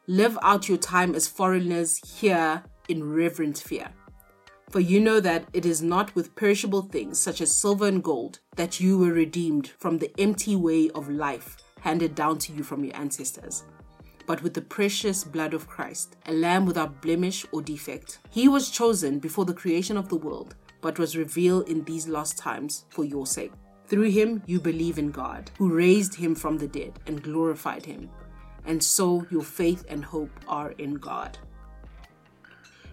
live 0.06 0.38
out 0.44 0.70
your 0.70 0.78
time 0.78 1.16
as 1.16 1.28
foreigners 1.28 1.98
here 2.20 2.62
in 2.88 3.04
reverent 3.04 3.58
fear. 3.58 3.90
For 4.70 4.80
you 4.80 5.00
know 5.00 5.20
that 5.22 5.46
it 5.54 5.66
is 5.66 5.82
not 5.82 6.14
with 6.14 6.36
perishable 6.36 6.84
things 6.84 7.20
such 7.20 7.42
as 7.42 7.58
silver 7.58 7.88
and 7.88 8.04
gold 8.04 8.42
that 8.58 8.80
you 8.80 9.00
were 9.00 9.12
redeemed 9.12 9.70
from 9.80 9.98
the 9.98 10.12
empty 10.20 10.56
way 10.56 10.92
of 10.92 11.10
life 11.10 11.58
handed 11.80 12.14
down 12.14 12.38
to 12.38 12.54
you 12.54 12.62
from 12.62 12.84
your 12.84 12.96
ancestors 12.96 13.64
but 14.28 14.44
with 14.44 14.54
the 14.54 14.62
precious 14.62 15.24
blood 15.24 15.54
of 15.54 15.70
Christ, 15.70 16.18
a 16.26 16.34
lamb 16.34 16.66
without 16.66 17.02
blemish 17.02 17.46
or 17.54 17.62
defect. 17.62 18.20
He 18.30 18.50
was 18.50 18.70
chosen 18.70 19.20
before 19.20 19.46
the 19.46 19.54
creation 19.54 19.96
of 19.96 20.10
the 20.10 20.18
world, 20.18 20.56
but 20.82 21.00
was 21.00 21.16
revealed 21.16 21.70
in 21.70 21.86
these 21.86 22.10
last 22.10 22.38
times 22.38 22.84
for 22.90 23.06
your 23.06 23.26
sake. 23.26 23.54
Through 23.88 24.12
him 24.12 24.44
you 24.46 24.60
believe 24.60 25.00
in 25.00 25.12
God, 25.12 25.50
who 25.58 25.74
raised 25.74 26.16
him 26.16 26.36
from 26.36 26.58
the 26.58 26.68
dead 26.68 27.00
and 27.08 27.24
glorified 27.24 27.86
him. 27.86 28.10
And 28.66 28.84
so 28.84 29.26
your 29.32 29.44
faith 29.44 29.86
and 29.88 30.04
hope 30.04 30.30
are 30.48 30.72
in 30.72 30.96
God. 30.96 31.38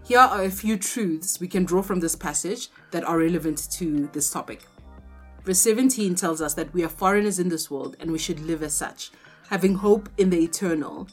Here 0.06 0.20
are 0.20 0.44
a 0.44 0.50
few 0.50 0.76
truths 0.76 1.40
we 1.40 1.48
can 1.48 1.64
draw 1.64 1.82
from 1.82 1.98
this 1.98 2.14
passage 2.14 2.68
that 2.92 3.04
are 3.04 3.18
relevant 3.18 3.70
to 3.72 4.08
this 4.12 4.30
topic. 4.30 4.62
Verse 5.44 5.58
17 5.58 6.14
tells 6.14 6.40
us 6.40 6.54
that 6.54 6.72
we 6.72 6.84
are 6.84 6.88
foreigners 6.88 7.38
in 7.38 7.48
this 7.48 7.70
world 7.70 7.96
and 7.98 8.12
we 8.12 8.18
should 8.18 8.40
live 8.40 8.62
as 8.62 8.74
such, 8.74 9.10
having 9.48 9.74
hope 9.74 10.08
in 10.16 10.30
the 10.30 10.42
eternal, 10.42 11.08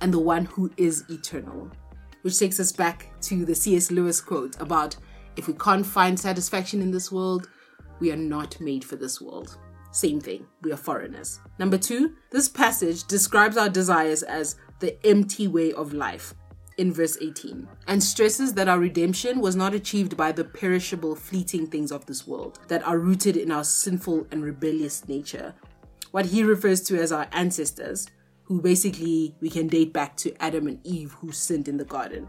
and 0.00 0.14
the 0.14 0.18
one 0.18 0.46
who 0.46 0.70
is 0.76 1.04
eternal. 1.10 1.70
Which 2.22 2.38
takes 2.38 2.58
us 2.58 2.72
back 2.72 3.08
to 3.22 3.44
the 3.44 3.54
C.S. 3.54 3.90
Lewis 3.90 4.20
quote 4.20 4.60
about 4.60 4.96
if 5.36 5.46
we 5.46 5.54
can't 5.54 5.84
find 5.84 6.18
satisfaction 6.18 6.80
in 6.80 6.90
this 6.90 7.12
world, 7.12 7.48
we 8.00 8.12
are 8.12 8.16
not 8.16 8.60
made 8.60 8.84
for 8.84 8.96
this 8.96 9.20
world. 9.20 9.58
Same 9.90 10.20
thing, 10.20 10.46
we 10.62 10.72
are 10.72 10.76
foreigners. 10.76 11.40
Number 11.58 11.78
two, 11.78 12.16
this 12.30 12.48
passage 12.48 13.04
describes 13.04 13.56
our 13.56 13.68
desires 13.68 14.22
as 14.22 14.56
the 14.80 14.96
empty 15.06 15.48
way 15.48 15.72
of 15.72 15.92
life 15.92 16.34
in 16.76 16.92
verse 16.92 17.16
18 17.20 17.66
and 17.86 18.02
stresses 18.02 18.52
that 18.54 18.68
our 18.68 18.78
redemption 18.78 19.40
was 19.40 19.56
not 19.56 19.72
achieved 19.74 20.16
by 20.16 20.32
the 20.32 20.44
perishable, 20.44 21.14
fleeting 21.14 21.66
things 21.66 21.90
of 21.90 22.04
this 22.06 22.26
world 22.26 22.58
that 22.68 22.86
are 22.86 22.98
rooted 22.98 23.36
in 23.36 23.50
our 23.50 23.64
sinful 23.64 24.26
and 24.30 24.44
rebellious 24.44 25.08
nature. 25.08 25.54
What 26.10 26.26
he 26.26 26.42
refers 26.42 26.82
to 26.82 27.00
as 27.00 27.12
our 27.12 27.26
ancestors, 27.32 28.08
who 28.42 28.60
basically 28.60 29.34
we 29.40 29.50
can 29.50 29.66
date 29.66 29.92
back 29.92 30.16
to 30.18 30.42
Adam 30.42 30.66
and 30.66 30.78
Eve 30.86 31.12
who 31.12 31.32
sinned 31.32 31.68
in 31.68 31.78
the 31.78 31.84
garden. 31.84 32.28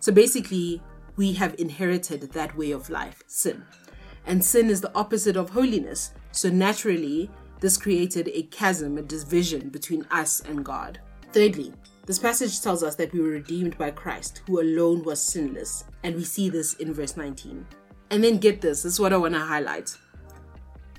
So 0.00 0.12
basically, 0.12 0.82
we 1.16 1.32
have 1.34 1.54
inherited 1.58 2.22
that 2.32 2.56
way 2.56 2.72
of 2.72 2.90
life, 2.90 3.22
sin. 3.26 3.64
And 4.26 4.44
sin 4.44 4.70
is 4.70 4.80
the 4.80 4.94
opposite 4.94 5.36
of 5.36 5.50
holiness. 5.50 6.12
So 6.32 6.48
naturally, 6.48 7.30
this 7.60 7.76
created 7.76 8.30
a 8.32 8.44
chasm, 8.44 8.98
a 8.98 9.02
division 9.02 9.68
between 9.68 10.06
us 10.10 10.40
and 10.40 10.64
God. 10.64 11.00
Thirdly, 11.32 11.72
this 12.06 12.18
passage 12.18 12.60
tells 12.60 12.82
us 12.82 12.96
that 12.96 13.12
we 13.12 13.20
were 13.20 13.28
redeemed 13.28 13.78
by 13.78 13.90
Christ, 13.90 14.42
who 14.46 14.60
alone 14.60 15.02
was 15.04 15.22
sinless. 15.22 15.84
And 16.02 16.16
we 16.16 16.24
see 16.24 16.48
this 16.48 16.74
in 16.74 16.92
verse 16.92 17.16
19. 17.16 17.66
And 18.10 18.24
then 18.24 18.38
get 18.38 18.60
this, 18.60 18.82
this 18.82 18.94
is 18.94 19.00
what 19.00 19.12
I 19.12 19.16
want 19.16 19.34
to 19.34 19.40
highlight. 19.40 19.96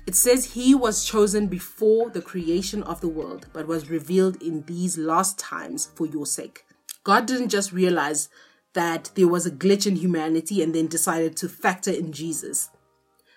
It 0.06 0.14
says 0.16 0.52
he 0.52 0.74
was 0.74 1.04
chosen 1.04 1.46
before 1.46 2.10
the 2.10 2.22
creation 2.22 2.82
of 2.84 3.00
the 3.00 3.08
world, 3.08 3.46
but 3.52 3.68
was 3.68 3.90
revealed 3.90 4.42
in 4.42 4.62
these 4.62 4.98
last 4.98 5.38
times 5.38 5.90
for 5.94 6.06
your 6.06 6.26
sake. 6.26 6.64
God 7.04 7.26
didn't 7.26 7.50
just 7.50 7.72
realize 7.72 8.28
that 8.72 9.10
there 9.14 9.28
was 9.28 9.46
a 9.46 9.50
glitch 9.50 9.86
in 9.86 9.96
humanity 9.96 10.62
and 10.62 10.74
then 10.74 10.86
decided 10.86 11.36
to 11.36 11.48
factor 11.48 11.90
in 11.90 12.12
Jesus. 12.12 12.70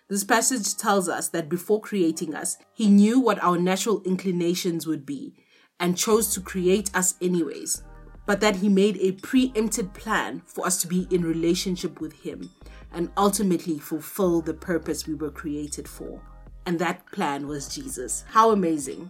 This 0.07 0.23
passage 0.23 0.75
tells 0.75 1.09
us 1.09 1.29
that 1.29 1.49
before 1.49 1.81
creating 1.81 2.35
us, 2.35 2.57
he 2.73 2.89
knew 2.89 3.19
what 3.19 3.43
our 3.43 3.57
natural 3.57 4.01
inclinations 4.03 4.85
would 4.85 5.05
be 5.05 5.33
and 5.79 5.97
chose 5.97 6.33
to 6.33 6.41
create 6.41 6.89
us 6.95 7.15
anyways, 7.21 7.83
but 8.25 8.39
that 8.41 8.57
he 8.57 8.69
made 8.69 8.97
a 8.97 9.13
preempted 9.13 9.93
plan 9.93 10.41
for 10.45 10.65
us 10.65 10.81
to 10.81 10.87
be 10.87 11.07
in 11.09 11.23
relationship 11.23 11.99
with 11.99 12.13
him 12.21 12.51
and 12.91 13.11
ultimately 13.17 13.79
fulfill 13.79 14.41
the 14.41 14.53
purpose 14.53 15.07
we 15.07 15.15
were 15.15 15.31
created 15.31 15.87
for 15.87 16.21
and 16.65 16.79
that 16.79 17.05
plan 17.11 17.47
was 17.47 17.73
Jesus. 17.73 18.25
How 18.29 18.51
amazing! 18.51 19.09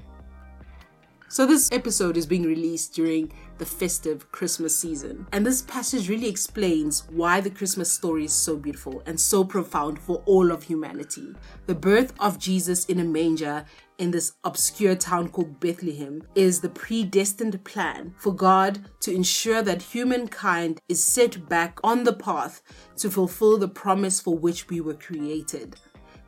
So, 1.27 1.47
this 1.47 1.71
episode 1.71 2.17
is 2.17 2.27
being 2.27 2.43
released 2.43 2.93
during 2.93 3.31
the 3.57 3.65
festive 3.65 4.31
Christmas 4.31 4.77
season. 4.77 5.25
And 5.31 5.43
this 5.43 5.63
passage 5.63 6.07
really 6.07 6.29
explains 6.29 7.07
why 7.09 7.41
the 7.41 7.49
Christmas 7.49 7.91
story 7.91 8.25
is 8.25 8.33
so 8.33 8.55
beautiful 8.55 9.01
and 9.07 9.19
so 9.19 9.43
profound 9.43 9.99
for 9.99 10.21
all 10.27 10.51
of 10.51 10.63
humanity. 10.63 11.33
The 11.65 11.73
birth 11.73 12.13
of 12.19 12.37
Jesus 12.37 12.85
in 12.85 12.99
a 12.99 13.03
manger 13.03 13.65
in 13.97 14.11
this 14.11 14.33
obscure 14.43 14.95
town 14.95 15.29
called 15.29 15.59
Bethlehem 15.59 16.21
is 16.35 16.61
the 16.61 16.69
predestined 16.69 17.63
plan 17.63 18.13
for 18.19 18.33
God 18.33 18.85
to 18.99 19.11
ensure 19.13 19.63
that 19.63 19.81
humankind 19.81 20.79
is 20.87 21.03
set 21.03 21.49
back 21.49 21.79
on 21.83 22.03
the 22.03 22.13
path 22.13 22.61
to 22.97 23.09
fulfill 23.09 23.57
the 23.57 23.67
promise 23.67 24.19
for 24.19 24.37
which 24.37 24.69
we 24.69 24.79
were 24.79 24.93
created 24.93 25.75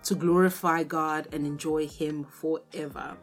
to 0.03 0.15
glorify 0.15 0.83
God 0.83 1.27
and 1.33 1.45
enjoy 1.45 1.85
Him 1.85 2.23
forever. 2.23 3.17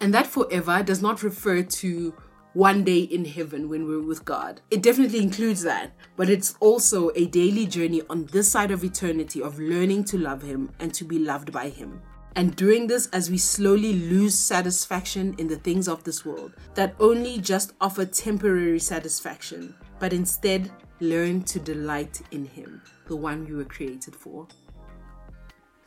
And 0.00 0.14
that 0.14 0.26
forever 0.26 0.82
does 0.82 1.02
not 1.02 1.22
refer 1.22 1.62
to 1.62 2.14
one 2.52 2.82
day 2.82 3.00
in 3.00 3.24
heaven 3.24 3.68
when 3.68 3.86
we're 3.86 4.02
with 4.02 4.24
God. 4.24 4.60
It 4.70 4.82
definitely 4.82 5.20
includes 5.22 5.62
that, 5.62 5.92
but 6.16 6.28
it's 6.28 6.56
also 6.60 7.10
a 7.14 7.26
daily 7.26 7.66
journey 7.66 8.02
on 8.10 8.26
this 8.26 8.50
side 8.50 8.70
of 8.70 8.82
eternity 8.82 9.40
of 9.40 9.58
learning 9.58 10.04
to 10.04 10.18
love 10.18 10.42
Him 10.42 10.70
and 10.80 10.92
to 10.94 11.04
be 11.04 11.18
loved 11.18 11.52
by 11.52 11.68
Him. 11.68 12.00
And 12.36 12.54
doing 12.54 12.86
this 12.86 13.08
as 13.08 13.30
we 13.30 13.38
slowly 13.38 13.92
lose 13.92 14.38
satisfaction 14.38 15.34
in 15.38 15.48
the 15.48 15.56
things 15.56 15.88
of 15.88 16.04
this 16.04 16.24
world 16.24 16.52
that 16.74 16.94
only 17.00 17.38
just 17.38 17.72
offer 17.80 18.04
temporary 18.04 18.78
satisfaction, 18.78 19.74
but 19.98 20.12
instead 20.12 20.70
learn 21.00 21.42
to 21.42 21.58
delight 21.58 22.20
in 22.30 22.44
Him, 22.44 22.82
the 23.06 23.16
one 23.16 23.46
you 23.46 23.56
were 23.56 23.64
created 23.64 24.14
for. 24.14 24.46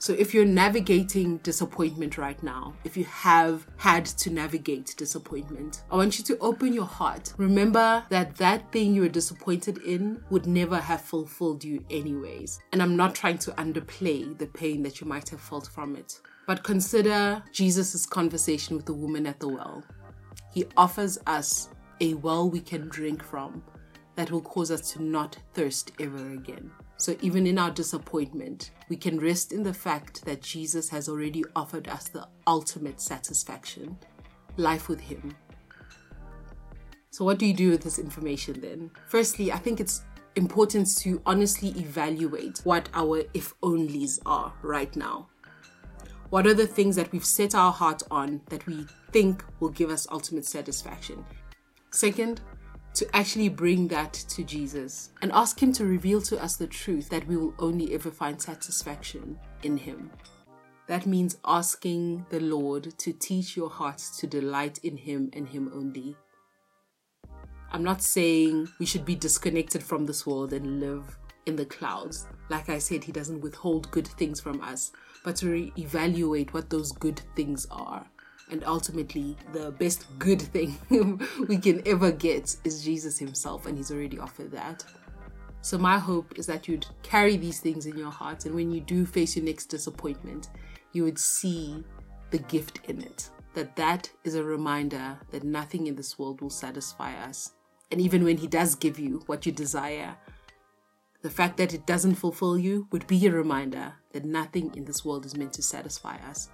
So 0.04 0.12
if 0.12 0.34
you're 0.34 0.44
navigating 0.44 1.38
disappointment 1.38 2.18
right 2.18 2.44
now, 2.44 2.74
if 2.84 2.98
you 2.98 3.06
have 3.06 3.66
had 3.78 4.06
to 4.06 4.30
navigate 4.30 4.96
disappointment, 4.98 5.84
I 5.90 5.96
want 5.96 6.20
you 6.20 6.26
to 6.26 6.38
open 6.40 6.74
your 6.74 6.84
heart. 6.84 7.34
Remember 7.38 8.04
that 8.10 8.36
that 8.36 8.70
thing 8.74 8.94
you 8.94 9.04
were 9.04 9.08
disappointed 9.08 9.78
in 9.78 10.22
would 10.30 10.46
never 10.46 10.78
have 10.78 11.00
fulfilled 11.00 11.64
you 11.64 11.86
anyways. 11.90 12.60
And 12.74 12.84
I'm 12.84 12.98
not 12.98 13.16
trying 13.16 13.38
to 13.38 13.52
underplay 13.52 14.38
the 14.38 14.48
pain 14.48 14.84
that 14.84 15.00
you 15.00 15.08
might 15.08 15.30
have 15.30 15.40
felt 15.40 15.68
from 15.68 15.96
it. 15.96 16.20
But 16.48 16.64
consider 16.64 17.42
Jesus' 17.54 18.06
conversation 18.06 18.76
with 18.76 18.86
the 18.86 18.94
woman 18.94 19.26
at 19.26 19.40
the 19.40 19.48
well. 19.48 19.86
He 20.54 20.66
offers 20.76 21.18
us 21.28 21.70
a 22.02 22.16
well 22.16 22.50
we 22.50 22.60
can 22.60 22.90
drink 22.90 23.24
from 23.24 23.64
that 24.18 24.32
will 24.32 24.42
cause 24.42 24.70
us 24.70 24.92
to 24.92 25.02
not 25.02 25.38
thirst 25.54 25.94
ever 25.98 26.32
again. 26.32 26.72
So 26.98 27.16
even 27.22 27.48
in 27.48 27.58
our 27.58 27.72
disappointment, 27.72 28.72
we 28.90 28.96
can 28.96 29.20
rest 29.20 29.52
in 29.52 29.64
the 29.64 29.74
fact 29.74 30.24
that 30.26 30.42
Jesus 30.42 30.90
has 30.90 31.10
already 31.10 31.44
offered 31.56 31.88
us 31.88 32.08
the 32.08 32.28
ultimate 32.48 33.02
satisfaction 33.02 33.98
life 34.58 34.88
with 34.88 35.00
Him. 35.00 35.36
So, 37.12 37.26
what 37.26 37.38
do 37.38 37.46
you 37.46 37.54
do 37.54 37.72
with 37.72 37.84
this 37.84 38.00
information 38.00 38.62
then? 38.62 38.92
Firstly, 39.08 39.52
I 39.52 39.58
think 39.58 39.80
it's 39.80 40.02
important 40.36 40.98
to 40.98 41.22
honestly 41.26 41.70
evaluate 41.70 42.62
what 42.64 42.90
our 42.94 43.24
if 43.34 43.54
onlys 43.62 44.20
are 44.26 44.54
right 44.62 44.96
now. 44.96 45.28
What 46.30 46.48
are 46.48 46.56
the 46.56 46.66
things 46.66 46.96
that 46.96 47.12
we've 47.12 47.24
set 47.24 47.54
our 47.54 47.72
heart 47.72 48.02
on 48.10 48.42
that 48.48 48.66
we 48.66 48.88
think 49.12 49.44
will 49.60 49.70
give 49.70 49.92
us 49.92 50.08
ultimate 50.12 50.46
satisfaction? 50.46 51.24
Second, 51.92 52.42
to 52.96 53.16
actually 53.16 53.50
bring 53.50 53.88
that 53.88 54.14
to 54.14 54.44
Jesus 54.44 55.10
and 55.22 55.32
ask 55.32 55.62
Him 55.62 55.74
to 55.74 55.86
reveal 55.86 56.22
to 56.22 56.42
us 56.42 56.56
the 56.56 56.68
truth 56.68 57.10
that 57.10 57.28
we 57.28 57.38
will 57.38 57.54
only 57.60 57.94
ever 57.94 58.12
find 58.12 58.42
satisfaction 58.42 59.40
in 59.64 59.78
Him. 59.78 60.12
That 60.88 61.06
means 61.06 61.38
asking 61.46 62.26
the 62.30 62.40
Lord 62.40 62.98
to 63.00 63.14
teach 63.14 63.58
your 63.58 63.70
heart 63.70 63.98
to 64.18 64.28
delight 64.28 64.80
in 64.84 64.98
Him 64.98 65.32
and 65.34 65.48
Him 65.48 65.72
only. 65.74 66.16
I'm 67.72 67.84
not 67.84 68.04
saying 68.04 68.70
we 68.80 68.86
should 68.86 69.06
be 69.06 69.16
disconnected 69.16 69.82
from 69.82 70.06
this 70.06 70.28
world 70.28 70.54
and 70.54 70.80
live 70.80 71.18
in 71.48 71.56
the 71.56 71.66
clouds. 71.66 72.28
Like 72.50 72.70
I 72.70 72.78
said, 72.78 73.04
He 73.04 73.12
doesn't 73.12 73.42
withhold 73.42 73.90
good 73.90 74.08
things 74.08 74.40
from 74.40 74.62
us, 74.62 74.92
but 75.24 75.36
to 75.38 75.50
re- 75.50 75.74
evaluate 75.78 76.54
what 76.54 76.70
those 76.70 76.92
good 76.92 77.22
things 77.36 77.66
are 77.72 78.06
and 78.50 78.64
ultimately, 78.66 79.38
the 79.54 79.72
best 79.72 80.06
good 80.20 80.42
thing 80.42 80.78
we 81.48 81.58
can 81.58 81.82
ever 81.88 82.12
get 82.12 82.56
is 82.64 82.84
Jesus 82.84 83.18
Himself, 83.18 83.66
and 83.66 83.78
He's 83.78 83.92
already 83.92 84.20
offered 84.20 84.52
that. 84.52 84.84
So, 85.62 85.78
my 85.78 85.98
hope 85.98 86.38
is 86.38 86.46
that 86.48 86.68
you'd 86.68 86.86
carry 87.04 87.38
these 87.38 87.60
things 87.60 87.86
in 87.86 87.98
your 87.98 88.12
heart, 88.12 88.46
and 88.46 88.54
when 88.54 88.72
you 88.72 88.82
do 88.82 89.06
face 89.06 89.36
your 89.36 89.46
next 89.46 89.68
disappointment, 89.68 90.50
you 90.92 91.04
would 91.04 91.18
see 91.18 91.84
the 92.32 92.40
gift 92.40 92.82
in 92.90 93.02
it. 93.02 93.30
That 93.54 93.76
that 93.76 94.12
is 94.24 94.36
a 94.36 94.44
reminder 94.44 95.18
that 95.32 95.44
nothing 95.44 95.88
in 95.88 95.96
this 95.96 96.20
world 96.20 96.42
will 96.42 96.50
satisfy 96.50 97.14
us. 97.24 97.54
And 97.92 98.02
even 98.02 98.24
when 98.24 98.38
He 98.38 98.48
does 98.48 98.76
give 98.76 99.00
you 99.00 99.24
what 99.28 99.46
you 99.46 99.52
desire, 99.52 100.18
the 101.22 101.30
fact 101.30 101.56
that 101.58 101.74
it 101.74 101.88
doesn't 101.88 102.16
fulfill 102.16 102.58
you 102.58 102.88
would 102.92 103.08
be 103.08 103.26
a 103.26 103.32
reminder 103.32 103.94
that 104.12 104.26
nothing 104.26 104.76
in 104.76 104.84
this 104.84 105.06
world 105.06 105.26
is 105.26 105.38
meant 105.38 105.54
to 105.54 105.64
satisfy 105.64 106.18
us 106.30 106.50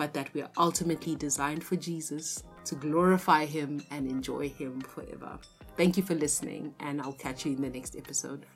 but 0.00 0.14
that 0.14 0.32
we 0.32 0.40
are 0.40 0.48
ultimately 0.56 1.14
designed 1.14 1.62
for 1.62 1.76
Jesus 1.76 2.42
to 2.64 2.74
glorify 2.74 3.44
Him 3.44 3.82
and 3.90 4.10
enjoy 4.10 4.48
Him 4.48 4.80
forever. 4.80 5.38
Thank 5.76 5.98
you 5.98 6.02
for 6.02 6.14
listening, 6.14 6.74
and 6.80 7.02
I'll 7.02 7.12
catch 7.12 7.44
you 7.44 7.52
in 7.52 7.60
the 7.60 7.68
next 7.68 7.94
episode. 7.94 8.46